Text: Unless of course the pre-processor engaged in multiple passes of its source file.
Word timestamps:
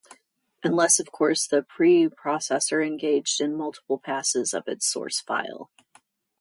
Unless 0.63 0.99
of 0.99 1.11
course 1.11 1.45
the 1.45 1.61
pre-processor 1.61 2.83
engaged 2.83 3.39
in 3.39 3.55
multiple 3.55 3.99
passes 3.99 4.51
of 4.51 4.63
its 4.67 4.87
source 4.87 5.19
file. 5.19 5.69